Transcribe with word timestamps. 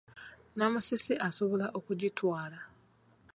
Namusisi 0.57 1.13
asobola 1.27 1.65
okugitwala. 1.77 2.59